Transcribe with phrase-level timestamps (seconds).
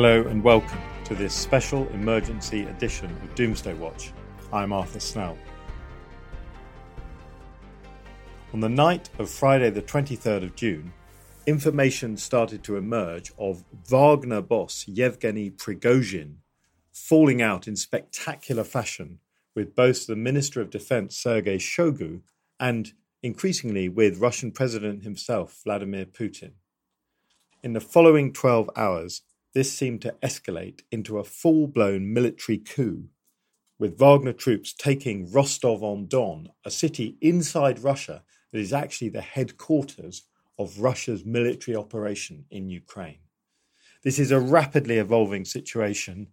[0.00, 4.12] Hello and welcome to this special emergency edition of Doomsday Watch.
[4.52, 5.36] I'm Arthur Snell.
[8.54, 10.92] On the night of Friday, the 23rd of June,
[11.48, 16.36] information started to emerge of Wagner boss Yevgeny Prigozhin
[16.92, 19.18] falling out in spectacular fashion
[19.56, 22.20] with both the Minister of Defense Sergei Shoigu
[22.60, 22.92] and
[23.24, 26.52] increasingly with Russian President himself, Vladimir Putin.
[27.64, 29.22] In the following 12 hours,
[29.54, 33.08] this seemed to escalate into a full blown military coup,
[33.78, 39.20] with Wagner troops taking Rostov on Don, a city inside Russia that is actually the
[39.20, 40.24] headquarters
[40.58, 43.20] of Russia's military operation in Ukraine.
[44.02, 46.28] This is a rapidly evolving situation,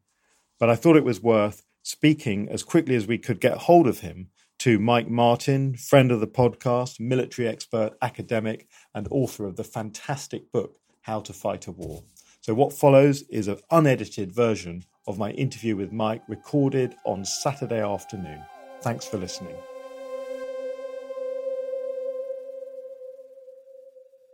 [0.59, 3.99] but I thought it was worth speaking as quickly as we could get hold of
[3.99, 9.63] him to Mike Martin, friend of the podcast, military expert, academic, and author of the
[9.63, 12.03] fantastic book, How to Fight a War.
[12.45, 17.81] So, what follows is an unedited version of my interview with Mike recorded on Saturday
[17.81, 18.39] afternoon.
[18.81, 19.55] Thanks for listening.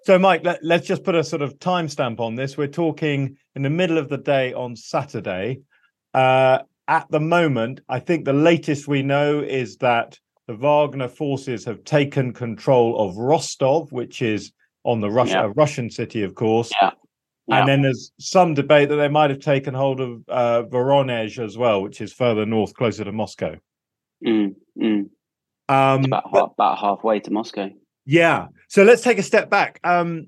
[0.03, 2.57] So, Mike, let, us just put a sort of timestamp on this.
[2.57, 5.61] We're talking in the middle of the day on Saturday.
[6.13, 11.63] Uh, at the moment, I think the latest we know is that the Wagner forces
[11.63, 14.51] have taken control of Rostov, which is
[14.83, 15.53] on the Russia, yeah.
[15.55, 16.73] Russian city, of course.
[16.81, 16.91] Yeah.
[17.51, 17.59] Yeah.
[17.59, 21.57] And then there's some debate that they might have taken hold of uh, Voronezh as
[21.57, 23.57] well, which is further north, closer to Moscow.
[24.25, 25.09] Mm, mm.
[25.67, 27.69] Um, about, half, about halfway to Moscow.
[28.05, 28.47] Yeah.
[28.69, 29.81] So let's take a step back.
[29.83, 30.27] Um,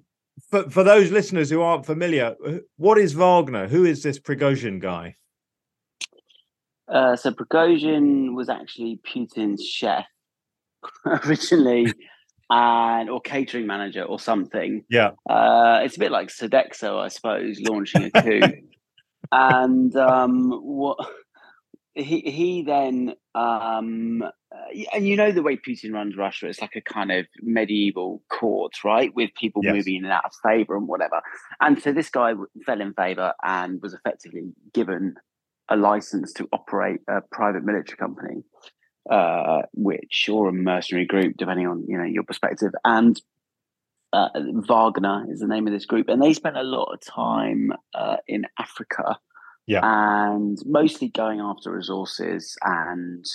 [0.49, 2.35] for, for those listeners who aren't familiar,
[2.75, 3.69] what is Wagner?
[3.69, 5.15] Who is this Prigozhin guy?
[6.87, 10.05] Uh, so Prigozhin was actually Putin's chef
[11.05, 11.93] originally,
[12.49, 14.83] and or catering manager or something.
[14.89, 18.41] Yeah, uh, it's a bit like Sodexo, I suppose, launching a coup.
[19.31, 20.97] and um, what
[21.95, 26.75] he he then um, uh, and you know the way Putin runs Russia, it's like
[26.75, 29.73] a kind of medieval court, right, with people yes.
[29.73, 31.21] moving in and out of favor and whatever.
[31.59, 32.33] And so this guy
[32.65, 35.15] fell in favor and was effectively given
[35.69, 38.43] a license to operate a private military company,
[39.09, 42.71] uh, which or a mercenary group, depending on you know your perspective.
[42.83, 43.19] And
[44.11, 47.73] uh, Wagner is the name of this group, and they spent a lot of time
[47.93, 49.17] uh, in Africa
[49.67, 49.81] yeah.
[49.83, 53.25] and mostly going after resources and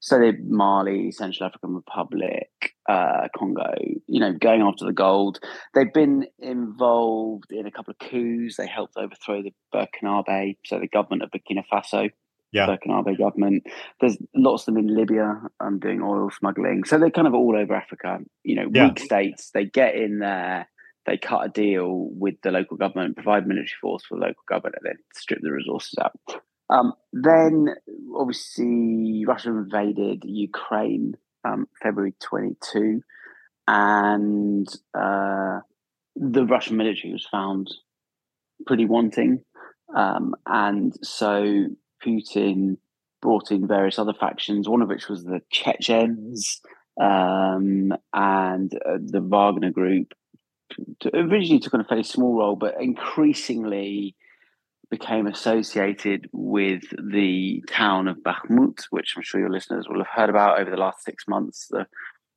[0.00, 2.50] so they Mali, Central African Republic,
[2.86, 3.72] uh, Congo,
[4.06, 5.38] you know, going after the gold.
[5.72, 8.56] They've been involved in a couple of coups.
[8.58, 12.10] They helped overthrow the Burkinabe, so the government of Burkina Faso,
[12.54, 12.66] yeah.
[12.66, 13.64] Burkinabe government.
[14.00, 16.84] There's lots of them in Libya um, doing oil smuggling.
[16.84, 18.86] So they're kind of all over Africa, you know, yeah.
[18.86, 19.50] weak states.
[19.50, 20.68] They get in there
[21.06, 24.76] they cut a deal with the local government, provide military force for the local government,
[24.80, 26.40] and then strip the resources out.
[26.70, 27.74] Um, then,
[28.16, 33.02] obviously, Russia invaded Ukraine um, February 22,
[33.68, 35.60] and uh,
[36.16, 37.68] the Russian military was found
[38.66, 39.44] pretty wanting.
[39.94, 41.66] Um, and so
[42.04, 42.76] Putin
[43.22, 46.60] brought in various other factions, one of which was the Chechens
[47.00, 50.12] um, and uh, the Wagner group,
[51.12, 54.14] originally took on a fairly small role, but increasingly
[54.90, 60.30] became associated with the town of Bakhmut, which I'm sure your listeners will have heard
[60.30, 61.66] about over the last six months.
[61.68, 61.86] The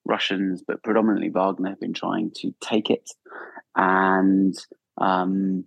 [0.06, 3.10] Russians, but predominantly Wagner, have been trying to take it.
[3.76, 4.56] And
[4.98, 5.66] um,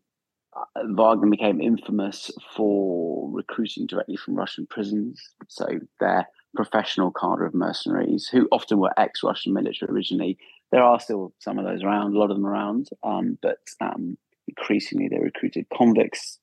[0.85, 5.21] Wagner became infamous for recruiting directly from Russian prisons.
[5.49, 5.67] So
[5.99, 10.39] their professional cadre of mercenaries, who often were ex Russian military originally,
[10.73, 14.17] there are still some of those around, a lot of them around, um, but um,
[14.49, 16.39] increasingly they recruited convicts.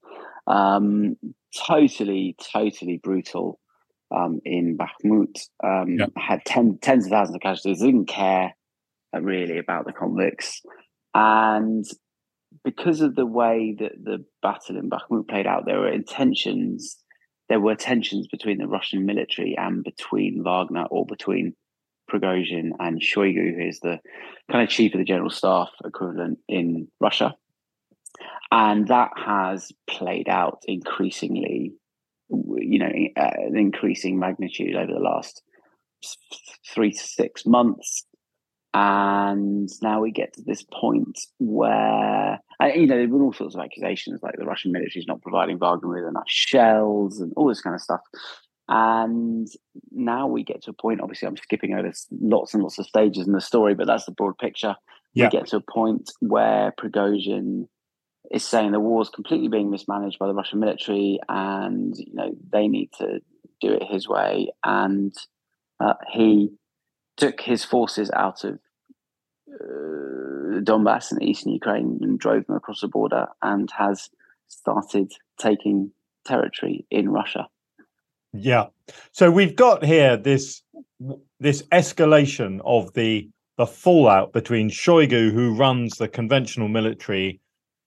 [0.48, 1.18] Um,
[1.68, 3.60] totally, totally brutal
[4.16, 5.40] um, in Bakhmut.
[5.64, 7.82] Um, had ten, tens of thousands of casualties.
[7.82, 8.56] Didn't care
[9.14, 10.62] uh, really about the convicts,
[11.14, 11.86] and
[12.64, 16.98] because of the way that the battle in Bakhmut played out, there were intentions.
[17.50, 21.56] There were tensions between the Russian military and between Wagner, or between
[22.12, 24.00] Prigozhin and Shoigu, who is the
[24.52, 27.36] kind of chief of the general staff equivalent in Russia.
[28.52, 31.74] And that has played out increasingly,
[32.30, 35.42] you know, uh, an increasing magnitude over the last
[36.74, 38.06] three to six months.
[38.74, 43.62] And now we get to this point where, you know, there been all sorts of
[43.62, 47.62] accusations like the Russian military is not providing Wagner with enough shells and all this
[47.62, 48.02] kind of stuff.
[48.68, 49.48] And
[49.92, 53.26] now we get to a point, obviously, I'm skipping over lots and lots of stages
[53.26, 54.76] in the story, but that's the broad picture.
[55.14, 55.26] Yeah.
[55.26, 57.68] We get to a point where Prigozhin
[58.30, 62.32] is saying the war is completely being mismanaged by the Russian military, and you know
[62.52, 63.22] they need to
[63.62, 64.50] do it his way.
[64.64, 65.14] And
[65.80, 66.50] uh, he
[67.18, 68.60] took his forces out of
[69.52, 74.10] uh, Donbass in eastern Ukraine and drove them across the border, and has
[74.48, 75.92] started taking
[76.26, 77.48] territory in Russia.
[78.34, 78.68] Yeah.
[79.12, 80.62] So we've got here this
[81.40, 87.40] this escalation of the the fallout between Shoigu, who runs the conventional military,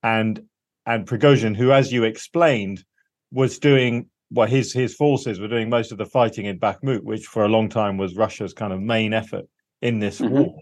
[0.02, 0.42] and
[0.86, 2.84] and Prigozhin, who, as you explained,
[3.30, 4.46] was doing well.
[4.46, 7.68] His his forces were doing most of the fighting in Bakhmut, which for a long
[7.68, 9.46] time was Russia's kind of main effort
[9.82, 10.34] in this mm-hmm.
[10.34, 10.56] war.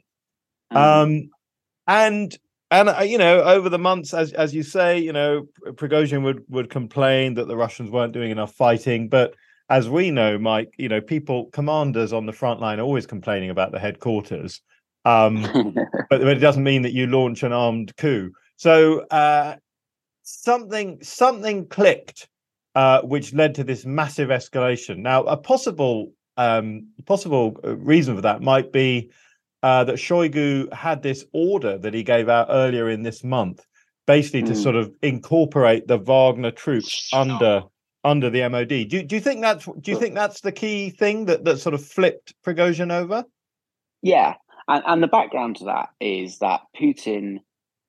[0.72, 0.76] Mm-hmm.
[0.76, 1.30] Um,
[1.86, 2.38] and
[2.70, 6.42] and uh, you know, over the months, as as you say, you know, Prigozhin would
[6.48, 9.34] would complain that the Russians weren't doing enough fighting, but
[9.70, 13.50] as we know, Mike, you know, people, commanders on the front line are always complaining
[13.50, 14.62] about the headquarters.
[15.04, 15.42] Um,
[16.10, 18.30] but, but, it doesn't mean that you launch an armed coup.
[18.56, 19.56] So uh,
[20.22, 22.28] something something clicked,
[22.74, 24.98] uh, which led to this massive escalation.
[24.98, 29.10] Now, a possible um, possible uh, reason for that might be
[29.62, 33.66] uh, that Shoigu had this order that he gave out earlier in this month,
[34.06, 34.46] basically mm.
[34.46, 34.62] to hmm.
[34.62, 37.64] sort of incorporate the Wagner troops under
[38.04, 38.88] under the MOD.
[38.88, 41.74] Do do you think that's do you think that's the key thing that that sort
[41.74, 43.24] of flipped Prigozhin over?
[44.02, 44.34] Yeah,
[44.68, 47.38] and, and the background to that is that Putin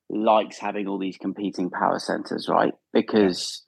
[0.08, 2.72] likes having all these competing power centers, right?
[2.92, 3.64] Because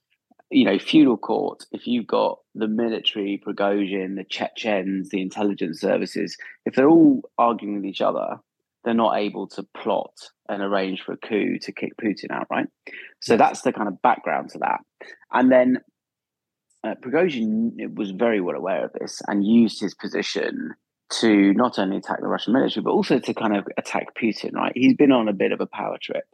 [0.52, 1.64] you know, feudal court.
[1.72, 7.76] If you've got the military, Prigozhin, the Chechens, the intelligence services, if they're all arguing
[7.76, 8.36] with each other,
[8.84, 10.12] they're not able to plot
[10.48, 12.66] and arrange for a coup to kick Putin out, right?
[13.20, 14.80] So that's the kind of background to that.
[15.32, 15.78] And then
[16.84, 20.74] uh, Prigozhin was very well aware of this and used his position
[21.20, 24.72] to not only attack the Russian military, but also to kind of attack Putin, right?
[24.74, 26.24] He's been on a bit of a power trip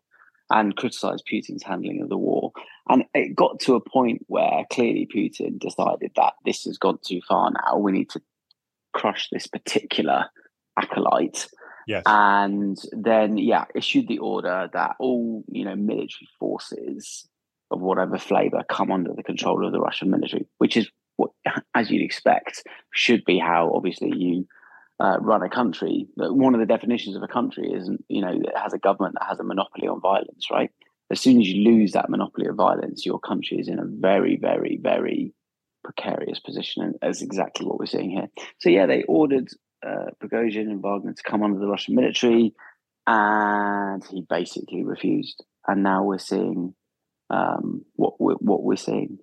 [0.50, 2.52] and criticized Putin's handling of the war.
[2.88, 7.20] And it got to a point where clearly Putin decided that this has gone too
[7.28, 7.78] far now.
[7.78, 8.22] We need to
[8.94, 10.26] crush this particular
[10.78, 11.48] acolyte.
[11.86, 12.02] Yes.
[12.06, 17.26] And then, yeah, issued the order that all, you know, military forces
[17.70, 21.30] of whatever flavor come under the control of the Russian military, which is what,
[21.74, 22.62] as you'd expect,
[22.92, 24.46] should be how obviously you
[25.00, 26.08] uh, run a country.
[26.16, 29.28] One of the definitions of a country is, you know, it has a government that
[29.28, 30.70] has a monopoly on violence, right?
[31.10, 34.36] As soon as you lose that monopoly of violence, your country is in a very,
[34.36, 35.32] very, very
[35.84, 38.28] precarious position, and that's exactly what we're seeing here.
[38.58, 39.48] So, yeah, they ordered
[39.86, 42.54] uh, Prigozhin and Wagner to come under the Russian military,
[43.06, 45.44] and he basically refused.
[45.66, 46.74] And now we're seeing
[47.30, 49.18] um, what we're, what we're seeing.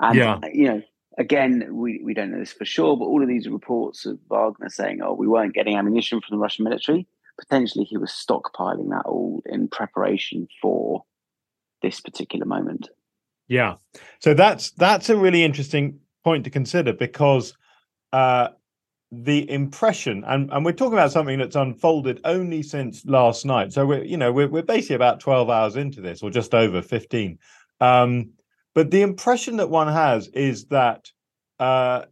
[0.00, 0.38] And yeah.
[0.52, 0.82] you know,
[1.20, 4.70] again, we, we don't know this for sure, but all of these reports of Wagner
[4.70, 7.06] saying, "Oh, we weren't getting ammunition from the Russian military."
[7.38, 11.04] Potentially, he was stockpiling that all in preparation for
[11.82, 12.88] this particular moment.
[13.46, 13.76] Yeah,
[14.20, 17.54] so that's that's a really interesting point to consider because
[18.12, 18.48] uh,
[19.12, 23.84] the impression and, and we're talking about something that's unfolded only since last night so
[23.84, 27.36] we're you know we're, we're basically about 12 hours into this or just over 15
[27.80, 28.30] um,
[28.74, 31.10] but the impression that one has is that
[31.58, 32.04] uh,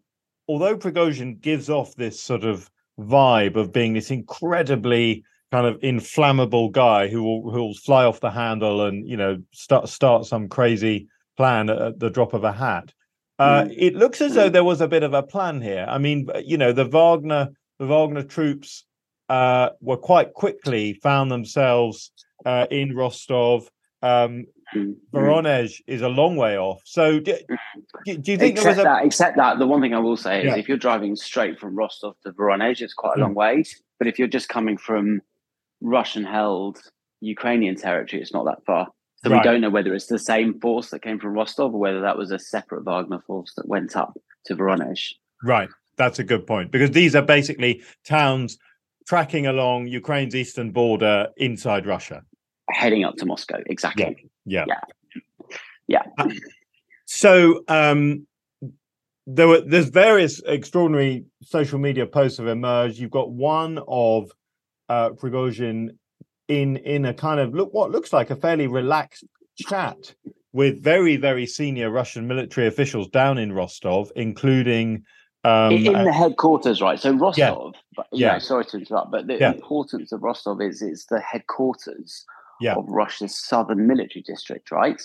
[0.49, 6.69] although Prigozhin gives off this sort of vibe of being this incredibly kind of inflammable
[6.69, 10.49] guy who will who will fly off the handle and you know start start some
[10.49, 12.93] crazy plan at the drop of a hat
[13.39, 13.75] uh, mm.
[13.77, 14.53] It looks as though mm.
[14.53, 15.87] there was a bit of a plan here.
[15.89, 18.85] I mean, you know, the Wagner the Wagner troops
[19.29, 22.11] uh, were quite quickly found themselves
[22.45, 23.71] uh, in Rostov.
[24.03, 24.47] Um.
[24.75, 25.17] Mm-hmm.
[25.17, 26.81] Voronezh is a long way off.
[26.85, 28.21] So, do, mm-hmm.
[28.21, 28.83] do you think except there was a...
[28.83, 29.05] that?
[29.05, 30.57] Except that, the one thing I will say is, yeah.
[30.57, 33.23] if you're driving straight from Rostov to Voronezh, it's quite a mm.
[33.23, 33.65] long way.
[33.99, 35.21] But if you're just coming from
[35.81, 36.79] Russian-held
[37.21, 38.89] Ukrainian territory, it's not that far.
[39.25, 39.39] So right.
[39.39, 42.17] we don't know whether it's the same force that came from Rostov or whether that
[42.17, 45.15] was a separate Wagner force that went up to Voronezh.
[45.43, 45.69] Right.
[45.97, 48.59] That's a good point because these are basically towns
[49.09, 52.23] tracking along Ukraine's eastern border inside Russia.
[52.71, 53.59] Heading up to Moscow.
[53.67, 54.28] Exactly.
[54.49, 54.65] Yeah.
[54.67, 54.81] Yeah.
[55.87, 56.03] Yeah.
[56.19, 56.31] Uh,
[57.07, 58.27] so um,
[59.27, 62.99] there were there's various extraordinary social media posts have emerged.
[62.99, 64.31] You've got one of
[64.89, 65.91] uh, Prigozhin
[66.49, 69.25] in in a kind of look what looks like a fairly relaxed
[69.57, 70.15] chat
[70.53, 75.05] with very very senior Russian military officials down in Rostov, including
[75.45, 76.99] um, in, in the headquarters, right?
[76.99, 78.33] So Rostov, yeah, but, yeah.
[78.33, 79.53] Know, sorry to interrupt, but the yeah.
[79.53, 82.25] importance of Rostov is it's the headquarters
[82.61, 82.75] yeah.
[82.75, 85.01] of Russia's southern military district, right?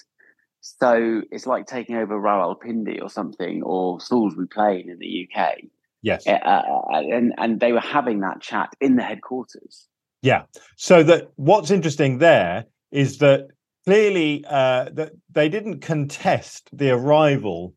[0.62, 5.58] So it's like taking over Rawalpindi or something, or Salisbury Plain in the UK.
[6.02, 9.88] Yes, uh, uh, and and they were having that chat in the headquarters.
[10.22, 10.44] Yeah.
[10.78, 13.48] So that what's interesting there is that
[13.86, 17.74] clearly uh, that they didn't contest the arrival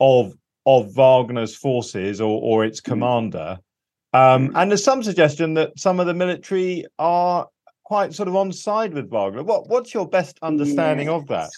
[0.00, 0.32] of
[0.66, 2.84] of Wagner's forces or, or its mm.
[2.84, 3.58] commander.
[4.12, 7.46] Um, and there's some suggestion that some of the military are
[7.90, 9.42] quite sort of on side with Wagner.
[9.42, 11.16] What what's your best understanding yes.
[11.16, 11.50] of that?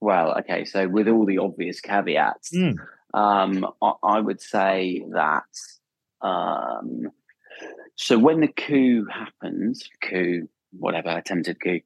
[0.00, 2.74] Well, okay, so with all the obvious caveats, mm.
[3.14, 5.46] um, I, I, would say that
[6.20, 7.12] um,
[7.94, 11.78] so when the coup happened, coup, whatever, attempted coup,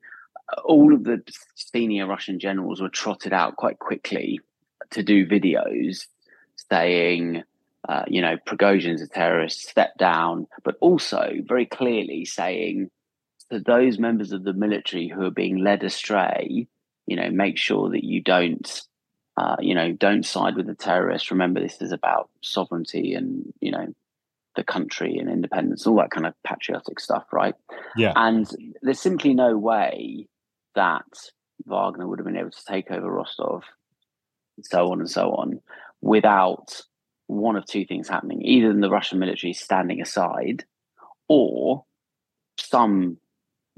[0.65, 1.21] all of the
[1.55, 4.41] senior Russian generals were trotted out quite quickly
[4.93, 6.07] to do videos
[6.71, 7.43] saying,
[7.87, 12.91] uh, you know, Prigozhin's a terrorist, step down, but also very clearly saying
[13.51, 16.67] to those members of the military who are being led astray,
[17.07, 18.83] you know, make sure that you don't,
[19.37, 21.31] uh, you know, don't side with the terrorists.
[21.31, 23.87] Remember, this is about sovereignty and, you know,
[24.57, 27.55] the country and independence, all that kind of patriotic stuff, right?
[27.97, 28.13] Yeah.
[28.17, 28.51] And
[28.83, 30.29] there's simply no way
[30.75, 31.05] that
[31.67, 33.65] Wagner would have been able to take over Rostov,
[34.63, 35.61] so on and so on,
[36.01, 36.81] without
[37.27, 40.65] one of two things happening: either the Russian military standing aside,
[41.29, 41.85] or
[42.59, 43.19] some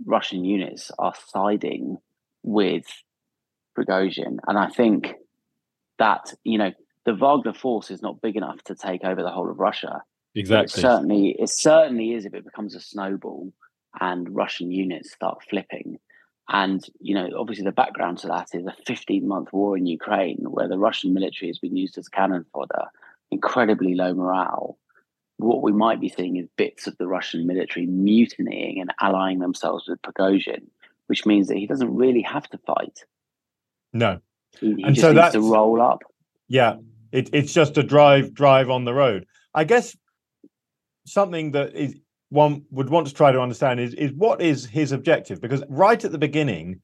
[0.04, 1.98] Russian units are siding
[2.42, 2.86] with
[3.76, 4.38] Prigozhin.
[4.46, 5.14] And I think
[5.98, 6.72] that you know
[7.04, 10.02] the Wagner force is not big enough to take over the whole of Russia.
[10.34, 10.64] Exactly.
[10.64, 13.52] It certainly, it certainly is if it becomes a snowball
[14.00, 15.98] and Russian units start flipping.
[16.50, 20.44] And, you know, obviously the background to that is a 15 month war in Ukraine
[20.50, 22.84] where the Russian military has been used as cannon fodder,
[23.30, 24.78] incredibly low morale.
[25.38, 29.88] What we might be seeing is bits of the Russian military mutinying and allying themselves
[29.88, 30.66] with Prigozhin,
[31.06, 33.04] which means that he doesn't really have to fight.
[33.92, 34.20] No.
[34.60, 36.02] He, he and just so needs to roll up.
[36.48, 36.76] Yeah.
[37.12, 39.26] It, it's just a drive, drive on the road.
[39.54, 39.96] I guess
[41.06, 41.94] something that is
[42.30, 45.40] one would want to try to understand is is what is his objective?
[45.40, 46.80] Because right at the beginning,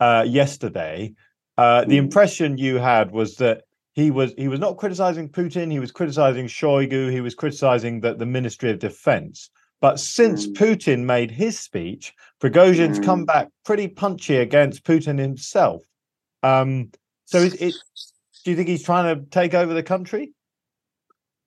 [0.00, 1.14] uh, yesterday,
[1.56, 2.04] uh, the hmm.
[2.04, 3.62] impression you had was that
[3.98, 5.72] he was he was not criticizing Putin.
[5.72, 7.10] He was criticizing Shoigu.
[7.10, 9.50] He was criticizing the, the Ministry of Defense.
[9.80, 10.54] But since mm.
[10.54, 13.04] Putin made his speech, Prigozhin's mm.
[13.04, 15.82] come back pretty punchy against Putin himself.
[16.44, 16.92] Um,
[17.24, 17.74] so, is it,
[18.44, 20.32] do you think he's trying to take over the country?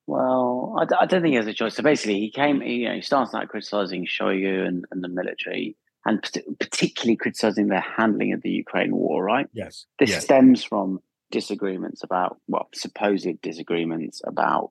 [0.06, 1.76] Well, I, I, don't think he has a choice.
[1.76, 5.08] So basically, he came, he, you know, he starts out criticizing Shoigu and, and the
[5.08, 6.22] military, and
[6.60, 9.24] particularly criticizing their handling of the Ukraine war.
[9.24, 9.46] Right?
[9.54, 9.86] Yes.
[9.98, 10.24] This yes.
[10.24, 11.00] stems from
[11.32, 14.70] disagreements about, well, supposed disagreements about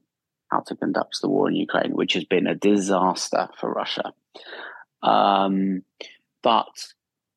[0.50, 4.14] how to conduct the war in Ukraine, which has been a disaster for Russia.
[5.04, 5.84] Um,
[6.42, 6.94] but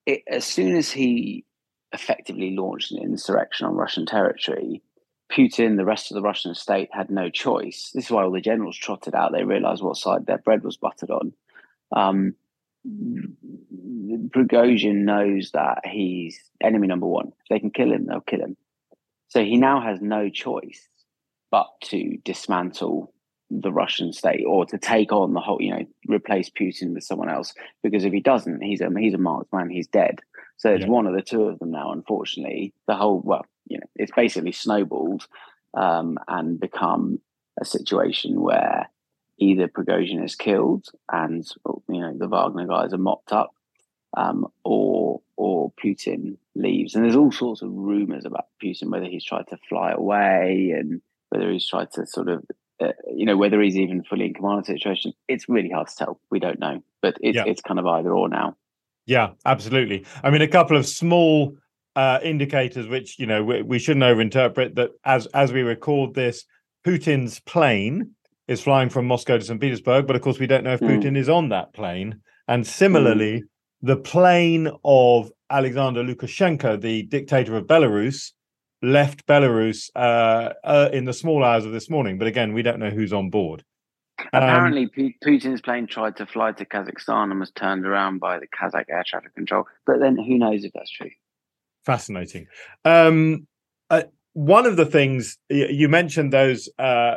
[0.06, 1.44] it, as soon as he
[1.92, 4.82] effectively launched an insurrection on Russian territory,
[5.32, 7.90] Putin, the rest of the Russian state had no choice.
[7.94, 9.32] This is why all the generals trotted out.
[9.32, 11.32] They realized what side their bread was buttered on.
[11.96, 12.34] Um,
[14.28, 17.28] Prigozhin knows that he's enemy number one.
[17.28, 18.56] If they can kill him, they'll kill him.
[19.28, 20.88] So he now has no choice
[21.50, 23.12] but to dismantle
[23.50, 27.30] the Russian state or to take on the whole, you know, replace Putin with someone
[27.30, 27.54] else.
[27.82, 29.70] Because if he doesn't, he's a he's a marked man.
[29.70, 30.20] He's dead.
[30.56, 30.88] So it's yeah.
[30.88, 31.92] one of the two of them now.
[31.92, 35.26] Unfortunately, the whole well, you know, it's basically snowballed
[35.76, 37.20] um, and become
[37.60, 38.90] a situation where
[39.38, 41.46] either Prigozhin is killed and
[41.88, 43.52] you know the Wagner guys are mopped up,
[44.16, 46.94] um, or or Putin leaves.
[46.94, 51.00] And there's all sorts of rumors about Putin, whether he's tried to fly away and
[51.30, 52.44] whether he's tried to sort of,
[52.80, 55.12] uh, you know, whether he's even fully in command of the situation.
[55.28, 56.20] It's really hard to tell.
[56.30, 57.44] We don't know, but it's yeah.
[57.46, 58.56] it's kind of either or now.
[59.06, 60.06] Yeah, absolutely.
[60.22, 61.56] I mean, a couple of small
[61.96, 64.76] uh, indicators, which you know we, we shouldn't overinterpret.
[64.76, 66.44] That as as we record this,
[66.86, 68.14] Putin's plane
[68.46, 69.60] is flying from Moscow to St.
[69.60, 70.88] Petersburg, but of course we don't know if mm.
[70.88, 72.20] Putin is on that plane.
[72.46, 73.44] And similarly, mm.
[73.84, 78.32] The plane of Alexander Lukashenko, the dictator of Belarus,
[78.80, 82.16] left Belarus uh, uh, in the small hours of this morning.
[82.16, 83.62] But again, we don't know who's on board.
[84.32, 88.46] Apparently, um, Putin's plane tried to fly to Kazakhstan and was turned around by the
[88.46, 89.64] Kazakh air traffic control.
[89.86, 91.10] But then, who knows if that's true?
[91.84, 92.46] Fascinating.
[92.86, 93.46] Um,
[93.90, 97.16] uh, one of the things you mentioned those uh,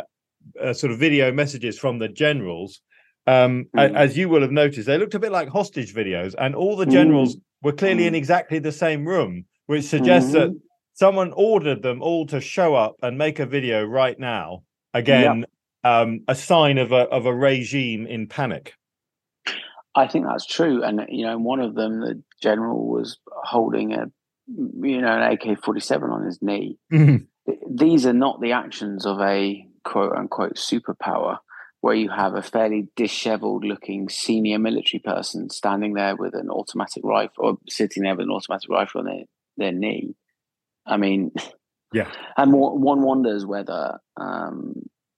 [0.62, 2.82] uh, sort of video messages from the generals.
[3.28, 3.94] Um, mm.
[3.94, 6.86] As you will have noticed, they looked a bit like hostage videos, and all the
[6.86, 7.42] generals mm.
[7.62, 8.08] were clearly mm.
[8.08, 10.58] in exactly the same room, which suggests that mm-hmm.
[10.94, 14.64] someone ordered them all to show up and make a video right now.
[14.94, 15.46] Again,
[15.84, 18.74] um, a sign of a of a regime in panic.
[19.94, 24.06] I think that's true, and you know, one of them, the general was holding a
[24.48, 26.78] you know an AK forty seven on his knee.
[26.94, 27.26] Mm-hmm.
[27.76, 31.38] These are not the actions of a quote unquote superpower,
[31.82, 37.04] where you have a fairly disheveled looking senior military person standing there with an automatic
[37.04, 39.24] rifle or sitting there with an automatic rifle on their
[39.58, 40.16] their knee.
[40.86, 41.32] I mean,
[41.94, 44.74] yeah, and one wonders whether, um,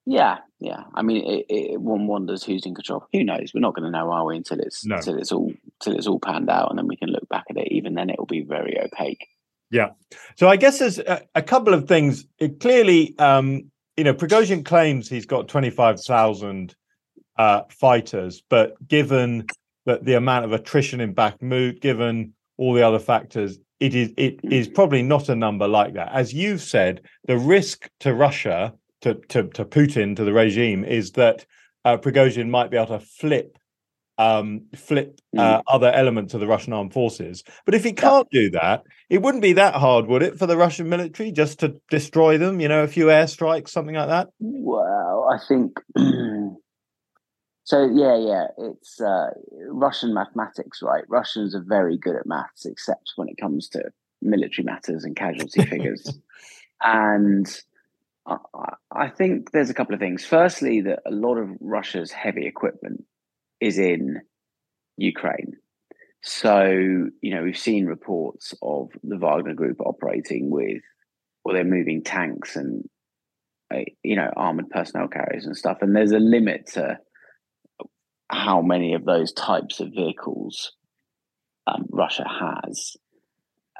[0.06, 0.84] yeah, yeah.
[0.94, 3.06] I mean, it, it, one wonders who's in control.
[3.12, 3.52] Who knows?
[3.54, 4.96] We're not going to know, are we, until it's no.
[4.96, 7.56] until it's all until it's all panned out, and then we can look back at
[7.56, 7.68] it.
[7.70, 9.26] Even then, it will be very opaque.
[9.70, 9.90] Yeah.
[10.36, 12.26] So I guess there's a, a couple of things.
[12.38, 13.69] It clearly, um,
[14.00, 16.74] you know, Prigozhin claims he's got twenty five thousand
[17.36, 19.46] uh, fighters, but given
[19.84, 24.40] that the amount of attrition in Bakhmut, given all the other factors, it is it
[24.42, 26.10] is probably not a number like that.
[26.14, 31.12] As you've said, the risk to Russia, to to, to Putin, to the regime, is
[31.12, 31.44] that
[31.84, 33.58] uh, Prigozhin might be able to flip
[34.20, 35.62] um, flip uh, mm.
[35.66, 37.42] other elements of the Russian armed forces.
[37.64, 40.56] But if he can't do that, it wouldn't be that hard, would it, for the
[40.56, 42.60] Russian military just to destroy them?
[42.60, 44.28] You know, a few airstrikes, something like that.
[44.38, 45.80] Well, I think
[47.70, 49.30] So yeah, yeah, it's uh,
[49.68, 51.04] Russian mathematics, right?
[51.08, 55.64] Russians are very good at maths, except when it comes to military matters and casualty
[55.64, 56.18] figures.
[56.82, 57.46] And
[58.26, 58.38] I,
[58.90, 60.24] I think there's a couple of things.
[60.24, 63.04] Firstly, that a lot of Russia's heavy equipment
[63.60, 64.20] is in
[64.96, 65.52] Ukraine.
[66.22, 66.70] So
[67.22, 70.82] you know, we've seen reports of the Wagner Group operating with,
[71.44, 72.84] well, they're moving tanks and
[73.72, 75.78] uh, you know armored personnel carriers and stuff.
[75.80, 76.98] And there's a limit to
[78.30, 80.72] how many of those types of vehicles
[81.66, 82.96] um, Russia has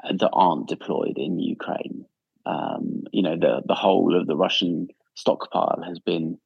[0.03, 2.05] uh, that aren't deployed in Ukraine.
[2.45, 6.39] Um, you know, the the whole of the Russian stockpile has been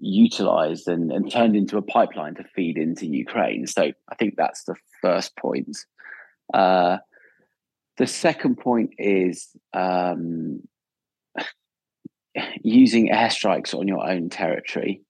[0.00, 3.66] utilized and, and turned into a pipeline to feed into Ukraine.
[3.66, 5.76] So I think that's the first point.
[6.52, 6.98] Uh,
[7.98, 10.60] the second point is um,
[12.62, 15.02] using airstrikes on your own territory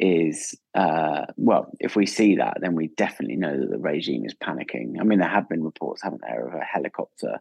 [0.00, 4.34] is uh, well, if we see that, then we definitely know that the regime is
[4.34, 4.94] panicking.
[5.00, 7.40] I mean, there have been reports, haven't there, of a helicopter,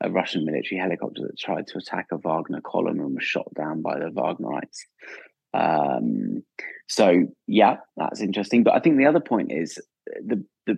[0.00, 3.82] a Russian military helicopter that tried to attack a Wagner column and was shot down
[3.82, 4.86] by the Wagnerites.
[5.54, 6.42] Um,
[6.88, 8.62] so yeah, that's interesting.
[8.62, 9.78] But I think the other point is
[10.24, 10.76] the the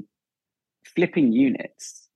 [0.94, 2.08] flipping units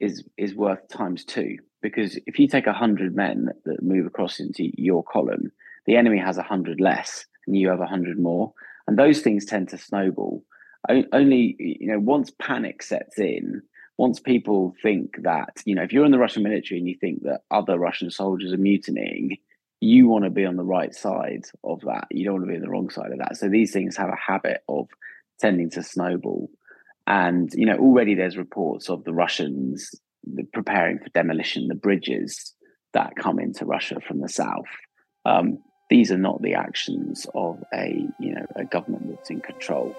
[0.00, 4.70] is is worth times two because if you take hundred men that, move across into
[4.76, 5.50] your column,
[5.86, 8.52] the enemy has hundred less and you have 100 more
[8.86, 10.44] and those things tend to snowball
[11.12, 13.62] only you know once panic sets in
[13.98, 17.22] once people think that you know if you're in the russian military and you think
[17.22, 19.36] that other russian soldiers are mutinying
[19.80, 22.06] you want to be on the right side of that.
[22.10, 23.36] You don't want to be on the wrong side of that.
[23.36, 24.88] So these things have a habit of
[25.38, 26.50] tending to snowball.
[27.06, 29.94] And you know already there's reports of the russians
[30.52, 32.52] preparing for demolition the bridges
[32.94, 34.64] that come into russia from the south.
[35.24, 39.94] Um, these are not the actions of a you know a government that's in control.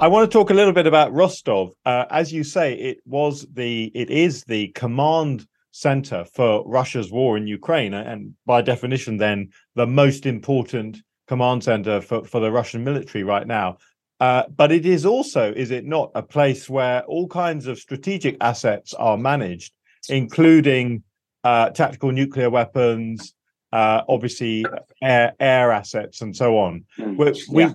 [0.00, 1.72] I want to talk a little bit about Rostov.
[1.84, 7.36] Uh, as you say, it was the it is the command center for Russia's war
[7.36, 12.82] in Ukraine, and by definition, then the most important command center for, for the Russian
[12.82, 13.76] military right now.
[14.20, 18.38] Uh, but it is also, is it not, a place where all kinds of strategic
[18.40, 19.74] assets are managed,
[20.08, 21.02] including
[21.44, 23.34] uh, tactical nuclear weapons,
[23.72, 24.64] uh, obviously
[25.02, 26.84] air, air assets, and so on.
[26.96, 27.16] Hmm.
[27.16, 27.66] We, we.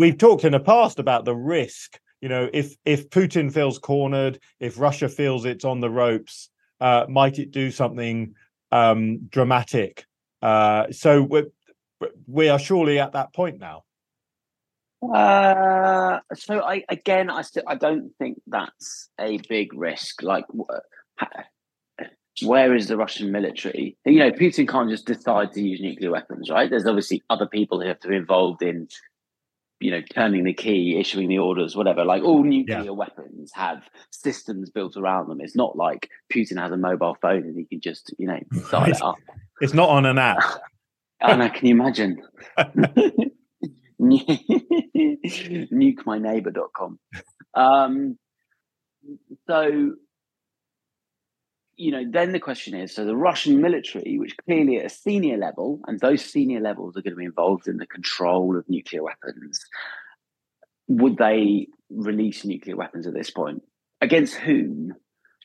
[0.00, 2.00] We've talked in the past about the risk.
[2.22, 6.48] You know, if if Putin feels cornered, if Russia feels it's on the ropes,
[6.80, 8.34] uh, might it do something
[8.72, 10.06] um, dramatic?
[10.40, 11.28] Uh, so
[12.26, 13.82] we are surely at that point now.
[15.02, 20.22] Uh, so I again, I still I don't think that's a big risk.
[20.22, 20.46] Like,
[22.42, 23.98] where is the Russian military?
[24.06, 26.70] You know, Putin can't just decide to use nuclear weapons, right?
[26.70, 28.88] There's obviously other people who have to be involved in,
[29.80, 32.04] you know, turning the key, issuing the orders, whatever.
[32.04, 32.90] Like all nuclear yeah.
[32.90, 35.40] weapons have systems built around them.
[35.40, 38.38] It's not like Putin has a mobile phone and he can just, you know,
[38.70, 39.16] dial it up.
[39.60, 40.44] It's not on an app.
[41.22, 42.22] Anna, can you imagine?
[44.00, 46.98] Nukemyneighbor.com.
[47.54, 48.18] Um,
[49.46, 49.94] so,
[51.80, 55.38] you know, then the question is so the Russian military, which clearly at a senior
[55.38, 59.02] level, and those senior levels are going to be involved in the control of nuclear
[59.02, 59.64] weapons,
[60.88, 63.62] would they release nuclear weapons at this point?
[64.02, 64.94] Against whom?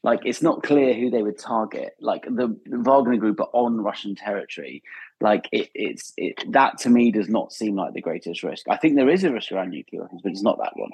[0.03, 1.93] Like, it's not clear who they would target.
[2.01, 4.83] Like, the, the Wagner group are on Russian territory.
[5.21, 8.65] Like it, it's it, that to me does not seem like the greatest risk.
[8.69, 10.91] I think there is a risk around nuclear weapons, but it's not that one.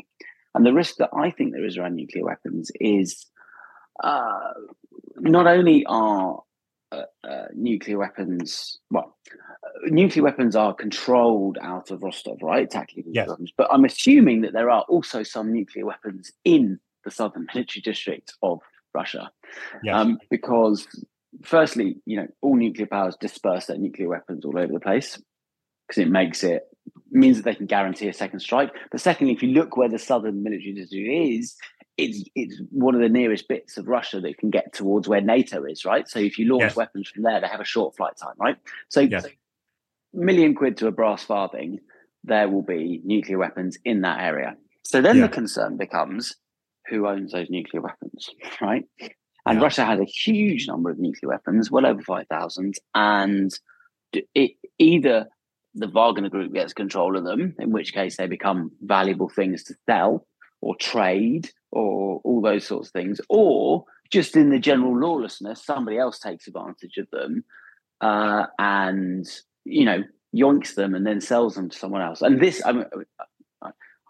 [0.54, 3.26] And the risk that I think there is around nuclear weapons is
[4.02, 4.54] uh,
[5.18, 6.42] not only are
[6.92, 12.70] uh, uh, nuclear weapons, well, uh, nuclear weapons are controlled out of Rostov, right?
[12.70, 13.28] Tactical yes.
[13.28, 13.52] weapons.
[13.56, 18.34] But I'm assuming that there are also some nuclear weapons in the southern military district
[18.42, 18.60] of
[18.94, 19.32] Russia.
[19.84, 19.96] Yes.
[19.96, 20.88] Um, because,
[21.44, 25.22] firstly, you know, all nuclear powers disperse their nuclear weapons all over the place
[25.88, 26.64] because it makes it
[27.12, 28.72] means that they can guarantee a second strike.
[28.92, 31.56] But secondly, if you look where the southern military district is,
[31.98, 35.64] it's it's one of the nearest bits of Russia that can get towards where NATO
[35.66, 36.08] is, right?
[36.08, 36.76] So if you launch yes.
[36.76, 38.58] weapons from there, they have a short flight time, right?
[38.90, 39.26] So, yes.
[40.14, 41.80] million quid to a brass farthing,
[42.24, 44.56] there will be nuclear weapons in that area.
[44.84, 45.24] So then yeah.
[45.24, 46.36] the concern becomes
[46.88, 48.30] who owns those nuclear weapons,
[48.62, 48.86] right?
[49.46, 49.64] And yeah.
[49.64, 52.76] Russia has a huge number of nuclear weapons, well over 5,000.
[52.94, 53.52] And
[54.36, 55.28] it, either
[55.74, 59.76] the Wagner group gets control of them, in which case they become valuable things to
[59.88, 60.28] sell
[60.62, 65.98] or trade or all those sorts of things, or just in the general lawlessness, somebody
[65.98, 67.44] else takes advantage of them
[68.02, 69.26] uh, and,
[69.64, 70.04] you know,
[70.36, 72.22] yoinks them and then sells them to someone else.
[72.22, 72.86] And this, I, mean,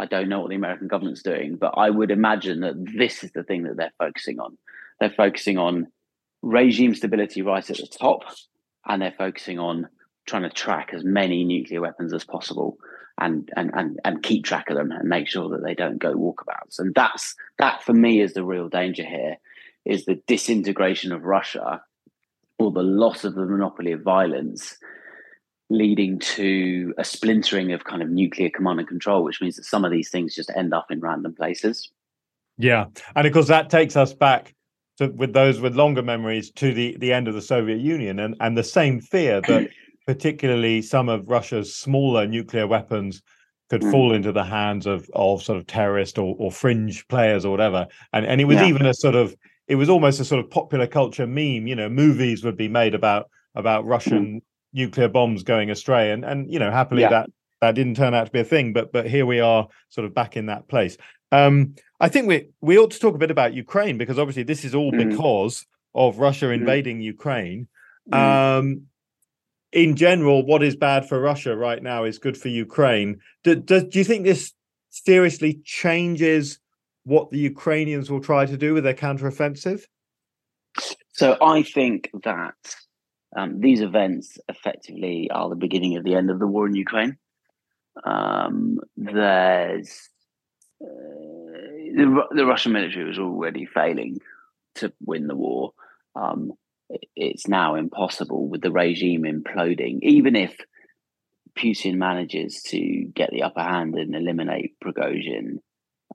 [0.01, 3.31] I don't know what the American government's doing, but I would imagine that this is
[3.33, 4.57] the thing that they're focusing on.
[4.99, 5.87] They're focusing on
[6.41, 8.23] regime stability right at the top,
[8.87, 9.87] and they're focusing on
[10.25, 12.77] trying to track as many nuclear weapons as possible
[13.21, 16.13] and and and, and keep track of them and make sure that they don't go
[16.13, 16.79] walkabouts.
[16.79, 19.37] And that's that for me is the real danger here
[19.85, 21.81] is the disintegration of Russia
[22.59, 24.77] or the loss of the monopoly of violence
[25.69, 29.85] leading to a splintering of kind of nuclear command and control, which means that some
[29.85, 31.89] of these things just end up in random places.
[32.57, 32.87] Yeah.
[33.15, 34.53] And of course that takes us back
[34.97, 38.35] to with those with longer memories to the, the end of the Soviet Union and,
[38.39, 39.69] and the same fear that
[40.07, 43.21] particularly some of Russia's smaller nuclear weapons
[43.69, 43.91] could mm.
[43.91, 47.87] fall into the hands of of sort of terrorist or, or fringe players or whatever.
[48.13, 48.67] And and it was yeah.
[48.67, 49.35] even a sort of
[49.67, 51.67] it was almost a sort of popular culture meme.
[51.67, 54.41] You know, movies would be made about about Russian mm.
[54.73, 57.09] nuclear bombs going astray, and and you know, happily yeah.
[57.09, 57.29] that
[57.61, 58.73] that didn't turn out to be a thing.
[58.73, 60.97] But but here we are, sort of back in that place.
[61.31, 64.65] Um, I think we we ought to talk a bit about Ukraine because obviously this
[64.65, 65.09] is all mm.
[65.09, 66.55] because of Russia mm.
[66.55, 67.67] invading Ukraine.
[68.11, 68.59] Mm.
[68.59, 68.81] Um,
[69.71, 73.19] in general, what is bad for Russia right now is good for Ukraine.
[73.43, 74.53] Do, do, do you think this
[74.89, 76.59] seriously changes
[77.03, 79.83] what the Ukrainians will try to do with their counteroffensive?
[81.13, 82.75] So I think that
[83.35, 87.17] um, these events effectively are the beginning of the end of the war in Ukraine.
[88.03, 90.09] Um, there's
[90.81, 90.87] uh,
[91.95, 94.19] the, the, Russian military was already failing
[94.75, 95.73] to win the war.
[96.15, 96.53] Um,
[97.15, 99.99] it's now impossible with the regime imploding.
[100.01, 100.55] Even if
[101.57, 102.79] Putin manages to
[103.13, 105.57] get the upper hand and eliminate Prigozhin,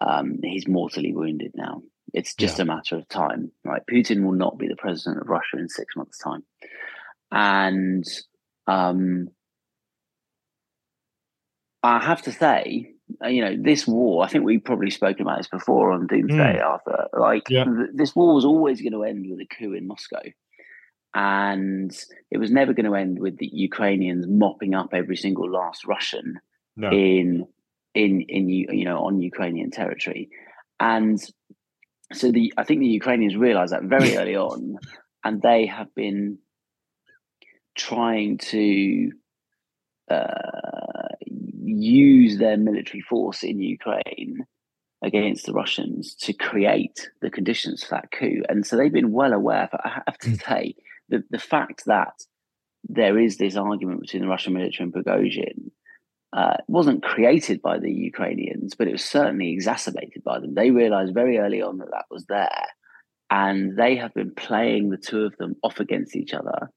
[0.01, 1.83] um, he's mortally wounded now.
[2.13, 2.63] It's just yeah.
[2.63, 3.83] a matter of time, right?
[3.91, 6.45] Putin will not be the president of Russia in six months' time,
[7.31, 8.05] and
[8.67, 9.29] um,
[11.83, 14.25] I have to say, uh, you know, this war.
[14.25, 16.65] I think we've probably spoken about this before on Doomsday, mm.
[16.65, 17.09] Arthur.
[17.13, 17.65] Like, yeah.
[17.65, 20.23] th- this war was always going to end with a coup in Moscow
[21.15, 21.97] and
[22.31, 26.41] it was never going to end with the Ukrainians mopping up every single last Russian
[26.77, 26.91] no.
[26.91, 27.47] in
[27.95, 30.29] in in you know on Ukrainian territory,
[30.79, 31.19] and
[32.13, 34.79] so the I think the Ukrainians realized that very early on,
[35.25, 36.39] and they have been
[37.77, 39.13] trying to
[40.11, 44.47] uh, use their military force in Ukraine
[45.03, 48.43] against the Russians to create the conditions for that coup.
[48.49, 49.69] And so they've been well aware.
[49.71, 50.37] But I have to hmm.
[50.37, 50.75] say,
[51.09, 52.15] the, the fact that
[52.89, 55.71] there is this argument between the Russian military and Prigozhin
[56.33, 60.55] uh, wasn't created by the Ukrainians, but it was certainly exacerbated by them.
[60.55, 62.67] They realized very early on that that was there.
[63.31, 66.71] And they have been playing the two of them off against each other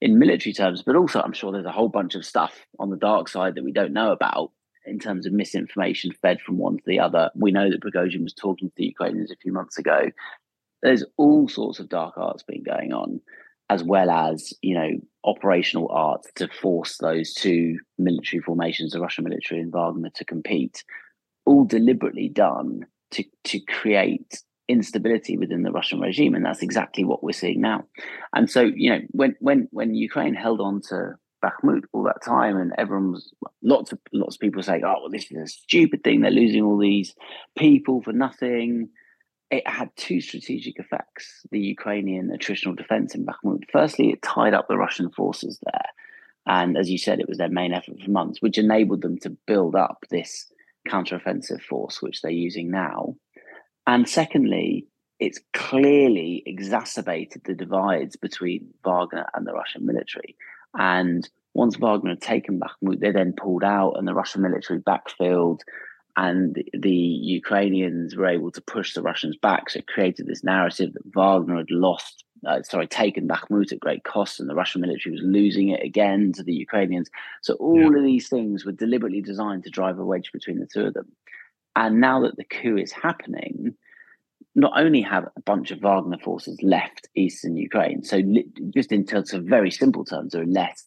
[0.00, 2.96] in military terms, but also I'm sure there's a whole bunch of stuff on the
[2.96, 4.52] dark side that we don't know about
[4.86, 7.30] in terms of misinformation fed from one to the other.
[7.34, 10.10] We know that Prigozhin was talking to the Ukrainians a few months ago.
[10.82, 13.20] There's all sorts of dark arts been going on
[13.70, 14.90] as well as you know
[15.24, 20.84] operational art to force those two military formations, the Russian military and Wagner, to compete,
[21.44, 27.24] all deliberately done to to create instability within the Russian regime, and that's exactly what
[27.24, 27.84] we're seeing now.
[28.34, 32.56] And so, you know, when when when Ukraine held on to Bakhmut all that time,
[32.56, 36.04] and everyone was lots of lots of people saying, "Oh, well, this is a stupid
[36.04, 36.20] thing.
[36.20, 37.14] They're losing all these
[37.56, 38.90] people for nothing."
[39.50, 43.64] It had two strategic effects the Ukrainian attritional defense in Bakhmut.
[43.72, 45.86] Firstly, it tied up the Russian forces there.
[46.46, 49.36] And as you said, it was their main effort for months, which enabled them to
[49.46, 50.50] build up this
[50.88, 53.16] counteroffensive force, which they're using now.
[53.86, 54.86] And secondly,
[55.18, 60.36] it's clearly exacerbated the divides between Wagner and the Russian military.
[60.74, 65.60] And once Wagner had taken Bakhmut, they then pulled out, and the Russian military backfilled,
[66.18, 69.70] and the Ukrainians were able to push the Russians back.
[69.70, 74.02] So it created this narrative that Wagner had lost, uh, sorry, taken Bakhmut at great
[74.02, 77.08] cost, and the Russian military was losing it again to the Ukrainians.
[77.42, 77.98] So all yeah.
[77.98, 81.06] of these things were deliberately designed to drive a wedge between the two of them.
[81.76, 83.76] And now that the coup is happening,
[84.56, 88.20] not only have a bunch of Wagner forces left eastern Ukraine, so
[88.74, 90.84] just in terms of very simple terms, there are less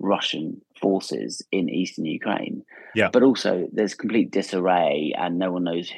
[0.00, 2.64] Russian forces in eastern Ukraine.
[2.94, 3.10] Yeah.
[3.12, 5.92] But also, there's complete disarray, and no one knows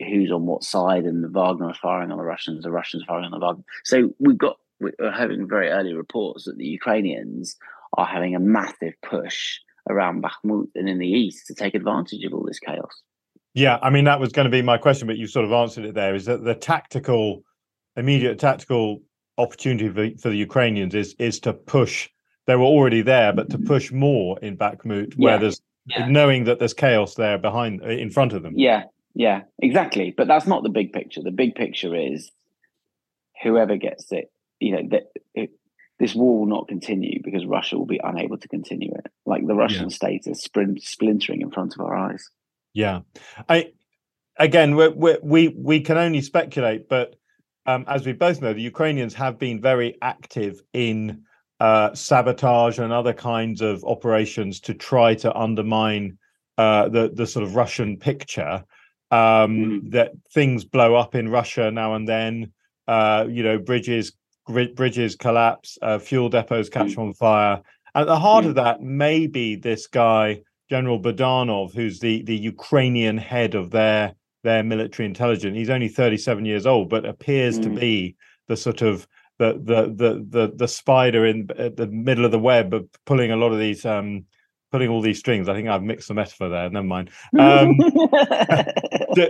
[0.00, 1.04] who's on what side.
[1.04, 3.64] And the Wagner are firing on the Russians, the Russians are firing on the Wagner.
[3.84, 7.56] So we've got we're having very early reports that the Ukrainians
[7.96, 9.58] are having a massive push
[9.90, 13.02] around Bakhmut and in the east to take advantage of all this chaos.
[13.54, 15.84] Yeah, I mean that was going to be my question, but you sort of answered
[15.84, 16.14] it there.
[16.14, 17.42] Is that the tactical,
[17.96, 19.00] immediate tactical
[19.36, 22.08] opportunity for, for the Ukrainians is is to push.
[22.48, 25.38] They were already there, but to push more in Bakhmut, where yeah.
[25.38, 26.06] there's yeah.
[26.08, 28.54] knowing that there's chaos there behind, in front of them.
[28.56, 28.84] Yeah,
[29.14, 30.14] yeah, exactly.
[30.16, 31.20] But that's not the big picture.
[31.22, 32.30] The big picture is
[33.42, 34.32] whoever gets it.
[34.60, 35.50] You know that it,
[35.98, 39.12] this war will not continue because Russia will be unable to continue it.
[39.26, 39.96] Like the Russian yeah.
[39.96, 42.30] state is sprint, splintering in front of our eyes.
[42.72, 43.00] Yeah,
[43.46, 43.72] I
[44.38, 47.16] again we we we can only speculate, but
[47.66, 51.24] um, as we both know, the Ukrainians have been very active in
[51.60, 56.18] uh, sabotage and other kinds of operations to try to undermine
[56.56, 58.64] uh, the the sort of Russian picture.
[59.10, 59.90] Um, mm.
[59.92, 62.52] That things blow up in Russia now and then.
[62.86, 64.12] Uh, you know, bridges
[64.46, 66.98] bridges collapse, uh, fuel depots catch mm.
[66.98, 67.60] on fire.
[67.94, 68.48] At the heart mm.
[68.48, 70.40] of that may be this guy
[70.70, 75.56] General Budanov, who's the the Ukrainian head of their their military intelligence.
[75.56, 78.16] He's only 37 years old, but appears to be
[78.46, 79.06] the sort of
[79.38, 83.36] the the the the the spider in the middle of the web of pulling a
[83.36, 84.24] lot of these um
[84.70, 85.48] pulling all these strings.
[85.48, 86.68] I think I've mixed the metaphor there.
[86.68, 87.10] Never mind.
[87.38, 87.78] Um,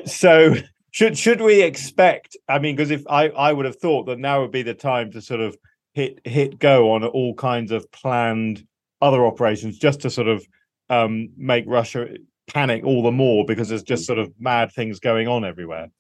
[0.07, 0.55] so
[0.91, 2.37] should should we expect?
[2.49, 5.13] I mean, because if I I would have thought that now would be the time
[5.13, 5.57] to sort of
[5.95, 8.67] hit hit go on all kinds of planned
[9.01, 10.45] other operations, just to sort of
[10.91, 12.09] um, make Russia
[12.49, 15.91] panic all the more because there's just sort of mad things going on everywhere.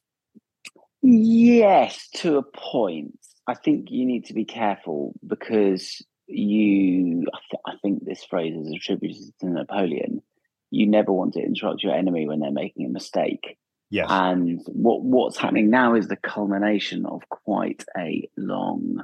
[1.02, 3.18] Yes, to a point.
[3.48, 8.54] I think you need to be careful because you, I, th- I think this phrase
[8.54, 10.22] is attributed to Napoleon.
[10.70, 13.56] You never want to interrupt your enemy when they're making a mistake.
[13.90, 14.08] Yes.
[14.10, 19.02] And what what's happening now is the culmination of quite a long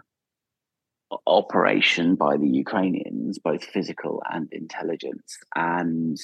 [1.27, 5.39] operation by the Ukrainians, both physical and intelligence.
[5.55, 6.19] And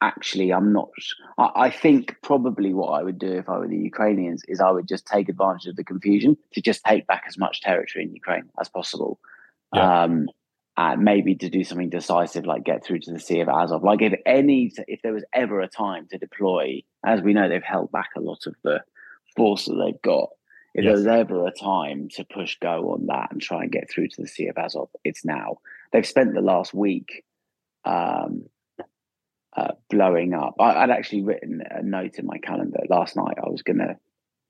[0.00, 0.90] actually, I'm not.
[1.38, 4.86] I think probably what I would do if I were the Ukrainians is I would
[4.86, 8.50] just take advantage of the confusion to just take back as much territory in Ukraine
[8.60, 9.18] as possible.
[9.74, 10.04] Yeah.
[10.04, 10.28] Um,
[10.76, 13.84] and maybe to do something decisive like get through to the Sea of Azov.
[13.84, 17.62] Like if any, if there was ever a time to deploy, as we know, they've
[17.62, 18.82] held back a lot of the
[19.36, 20.30] force that they've got.
[20.74, 20.94] If yes.
[20.94, 24.22] there's ever a time to push go on that and try and get through to
[24.22, 25.58] the Sea of Azov, it's now.
[25.92, 27.24] They've spent the last week
[27.84, 28.46] um,
[29.56, 30.54] uh, blowing up.
[30.58, 33.36] I, would actually written a note in my calendar last night.
[33.38, 33.96] I was going to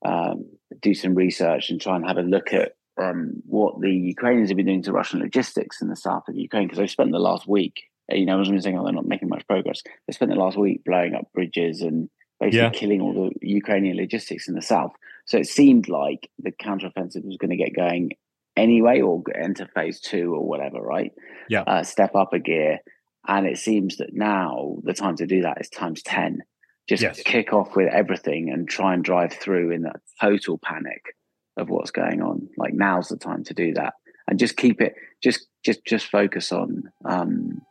[0.08, 0.46] um,
[0.80, 4.56] do some research and try and have a look at um, what the Ukrainians have
[4.56, 7.46] been doing to Russian logistics in the south of Ukraine because they've spent the last
[7.46, 7.82] week.
[8.10, 9.82] You know, I was saying, oh, they're not making much progress.
[10.06, 12.70] They spent the last week blowing up bridges and basically yeah.
[12.70, 14.92] killing all the Ukrainian logistics in the south.
[15.26, 18.10] So it seemed like the counteroffensive was going to get going
[18.56, 21.12] anyway, or enter phase two or whatever, right?
[21.48, 21.62] Yeah.
[21.62, 22.80] Uh, step up a gear.
[23.26, 26.42] And it seems that now the time to do that is times 10.
[26.88, 27.22] Just yes.
[27.22, 31.14] kick off with everything and try and drive through in that total panic
[31.56, 32.48] of what's going on.
[32.58, 33.94] Like now's the time to do that.
[34.28, 37.62] And just keep it, just just just focus on um,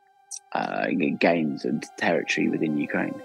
[0.54, 0.88] uh,
[1.20, 3.20] gains and territory within Ukraine.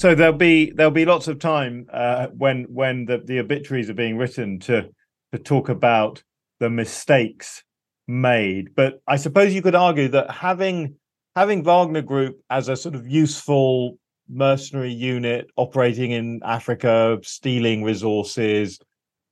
[0.00, 3.94] So there'll be there'll be lots of time uh, when when the, the obituaries are
[3.94, 4.88] being written to
[5.30, 6.22] to talk about
[6.58, 7.62] the mistakes
[8.08, 8.74] made.
[8.74, 10.94] But I suppose you could argue that having
[11.36, 18.78] having Wagner Group as a sort of useful mercenary unit operating in Africa, stealing resources,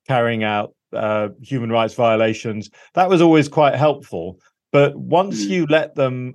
[0.07, 4.39] carrying out uh, human rights violations, that was always quite helpful.
[4.71, 5.49] But once mm.
[5.49, 6.35] you let them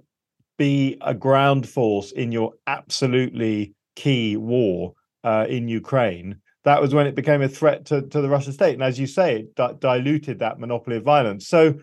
[0.58, 7.08] be a ground force in your absolutely key war uh, in Ukraine, that was when
[7.08, 8.74] it became a threat to, to the Russian state.
[8.74, 11.48] And as you say, it di- diluted that monopoly of violence.
[11.48, 11.76] So,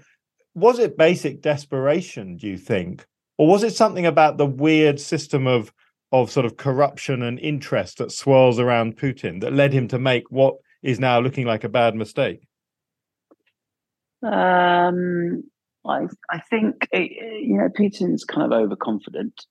[0.55, 3.07] was it basic desperation, do you think?
[3.39, 5.73] Or was it something about the weird system of,
[6.13, 10.25] of sort of corruption and interest that swirls around Putin that led him to make
[10.31, 12.47] what is now looking like a bad mistake?
[14.23, 15.45] Um,
[15.87, 17.11] I I think it,
[17.43, 19.47] you know Putin's kind of overconfident,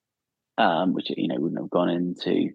[0.60, 2.52] um, which you know wouldn't have gone into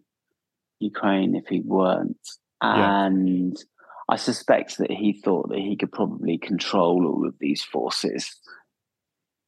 [0.78, 2.18] Ukraine if he weren't.
[2.60, 3.64] And yeah.
[4.08, 8.36] I suspect that he thought that he could probably control all of these forces.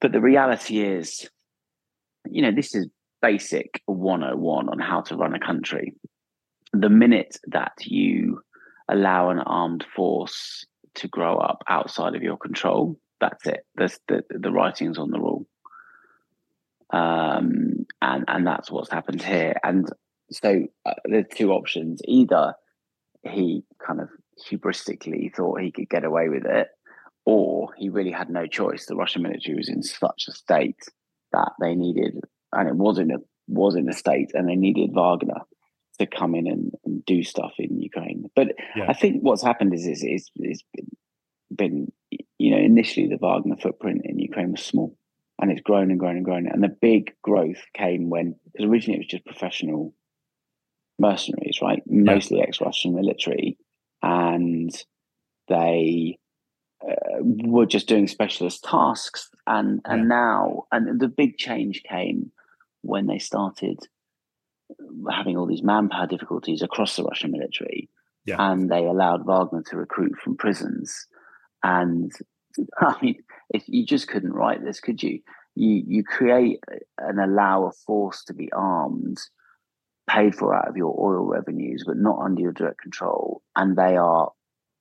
[0.01, 1.29] But the reality is,
[2.29, 2.89] you know, this is
[3.23, 5.95] basic 101 on how to run a country.
[6.73, 8.41] The minute that you
[8.89, 10.67] allow an armed force
[10.97, 13.67] to grow up outside of your control, that's it.
[13.75, 15.47] That's the, the writing's on the wall.
[16.91, 19.55] Um, and, and that's what's happened here.
[19.63, 19.87] And
[20.31, 22.01] so uh, there's two options.
[22.05, 22.55] Either
[23.23, 24.09] he kind of
[24.51, 26.69] hubristically thought he could get away with it,
[27.25, 28.87] or he really had no choice.
[28.87, 30.81] The Russian military was in such a state
[31.33, 32.21] that they needed,
[32.53, 35.43] and it was in a was in a state, and they needed Wagner
[35.99, 38.25] to come in and, and do stuff in Ukraine.
[38.35, 38.87] But yeah.
[38.89, 40.63] I think what's happened is is is, is
[41.55, 41.93] been,
[42.39, 44.97] you know initially the Wagner footprint in Ukraine was small,
[45.41, 46.47] and it's grown and grown and grown.
[46.47, 49.95] And the big growth came when because originally it was just professional
[50.99, 51.83] mercenaries, right?
[51.87, 52.45] Mostly yeah.
[52.45, 53.59] ex-Russian military,
[54.03, 54.71] and
[55.49, 56.19] they
[56.83, 59.29] uh, were just doing specialist tasks.
[59.47, 60.09] And and yeah.
[60.09, 62.33] now, and the big change came
[62.83, 63.79] when they started
[65.11, 67.89] having all these manpower difficulties across the Russian military,
[68.25, 68.37] yeah.
[68.39, 71.07] and they allowed Wagner to recruit from prisons.
[71.63, 72.11] And
[72.81, 73.17] I mean,
[73.51, 75.21] if you just couldn't write this, could you?
[75.55, 76.61] You you create
[76.99, 79.19] and allow a force to be armed
[80.09, 83.43] paid for out of your oil revenues, but not under your direct control.
[83.57, 84.31] And they are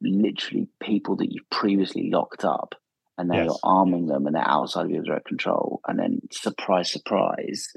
[0.01, 2.75] literally people that you've previously locked up
[3.17, 3.49] and they yes.
[3.49, 5.79] are arming them and they're outside of your direct control.
[5.87, 7.69] And then, surprise, surprise,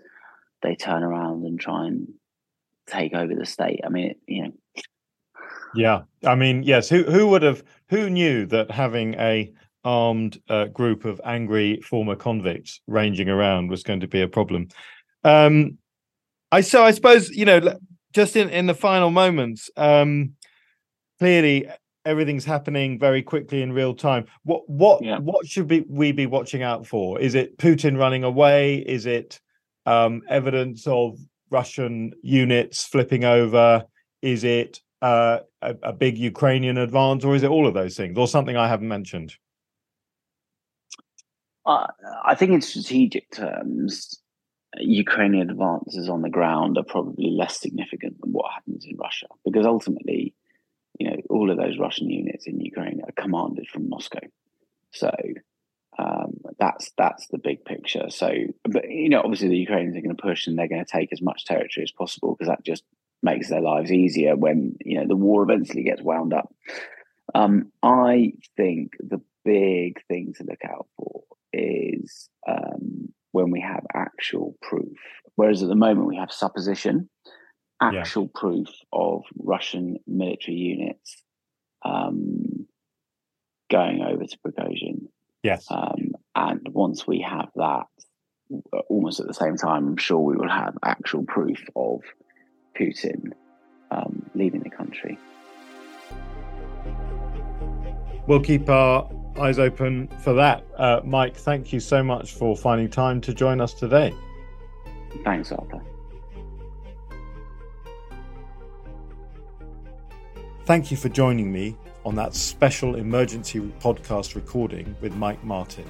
[0.63, 2.09] they turn around and try and
[2.87, 3.81] take over the state.
[3.85, 4.53] I mean, you know.
[5.75, 6.89] Yeah, I mean, yes.
[6.89, 7.63] Who who would have?
[7.91, 9.53] Who knew that having a
[9.89, 14.69] armed uh, group of angry former convicts ranging around was going to be a problem?
[15.25, 15.79] Um,
[16.53, 17.79] I so I suppose you know
[18.13, 19.71] just in in the final moments.
[19.77, 20.35] Um,
[21.19, 21.67] clearly,
[22.05, 24.27] everything's happening very quickly in real time.
[24.45, 25.19] What what yeah.
[25.19, 27.19] what should be, we be watching out for?
[27.19, 28.77] Is it Putin running away?
[28.77, 29.41] Is it
[29.87, 31.19] um, evidence of
[31.51, 33.85] Russian units flipping over?
[34.21, 38.19] Is it uh, a, a, big Ukrainian advance, or is it all of those things,
[38.19, 39.33] or something I haven't mentioned?
[41.69, 44.21] I think in strategic terms,
[44.79, 49.67] Ukrainian advances on the ground are probably less significant than what happens in Russia because
[49.67, 50.35] ultimately,
[50.99, 54.21] you know, all of those Russian units in Ukraine are commanded from Moscow.
[54.93, 55.11] So
[55.99, 58.09] um, that's that's the big picture.
[58.09, 58.31] So,
[58.65, 61.13] but you know, obviously the Ukrainians are going to push and they're going to take
[61.13, 62.85] as much territory as possible because that just
[63.23, 66.55] makes their lives easier when you know the war eventually gets wound up.
[67.35, 71.23] Um, I think the big thing to look out for
[71.59, 74.97] is um, when we have actual proof.
[75.35, 77.09] Whereas at the moment we have supposition,
[77.81, 78.41] actual yeah.
[78.41, 81.23] proof of Russian military units
[81.85, 82.67] um,
[83.71, 85.09] going over to Prigozhin.
[85.43, 85.67] Yes.
[85.71, 87.87] Um, and once we have that,
[88.89, 92.01] almost at the same time, I'm sure we will have actual proof of
[92.79, 93.33] Putin
[93.91, 95.19] um, leaving the country.
[98.27, 100.65] We'll keep our eyes open for that.
[100.77, 104.15] Uh, Mike, thank you so much for finding time to join us today.
[105.25, 105.81] Thanks, Arthur.
[110.65, 115.87] Thank you for joining me on that special emergency podcast recording with Mike Martin.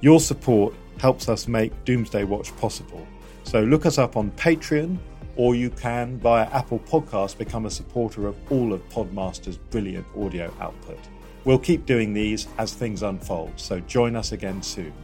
[0.00, 3.06] Your support helps us make Doomsday Watch possible.
[3.44, 4.98] So look us up on Patreon,
[5.36, 10.54] or you can, via Apple Podcasts, become a supporter of all of Podmaster's brilliant audio
[10.60, 10.98] output.
[11.44, 14.94] We'll keep doing these as things unfold, so join us again soon.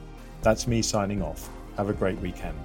[0.41, 1.51] That's me signing off.
[1.77, 2.59] Have a great weekend.